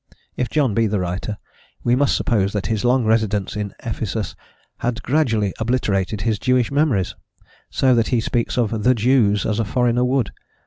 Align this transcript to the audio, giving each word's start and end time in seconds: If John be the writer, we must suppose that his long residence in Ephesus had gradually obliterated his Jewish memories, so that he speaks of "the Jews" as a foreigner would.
If 0.35 0.49
John 0.49 0.73
be 0.73 0.87
the 0.87 0.99
writer, 0.99 1.37
we 1.83 1.95
must 1.95 2.15
suppose 2.15 2.53
that 2.53 2.65
his 2.65 2.83
long 2.83 3.05
residence 3.05 3.55
in 3.55 3.75
Ephesus 3.83 4.35
had 4.79 5.03
gradually 5.03 5.53
obliterated 5.59 6.21
his 6.21 6.39
Jewish 6.39 6.71
memories, 6.71 7.13
so 7.69 7.93
that 7.93 8.07
he 8.07 8.19
speaks 8.19 8.57
of 8.57 8.81
"the 8.81 8.95
Jews" 8.95 9.45
as 9.45 9.59
a 9.59 9.63
foreigner 9.63 10.03
would. 10.03 10.31